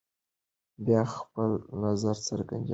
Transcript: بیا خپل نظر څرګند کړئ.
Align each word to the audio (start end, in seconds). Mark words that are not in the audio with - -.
بیا 0.85 1.01
خپل 1.15 1.49
نظر 1.83 2.15
څرګند 2.27 2.63
کړئ. 2.65 2.69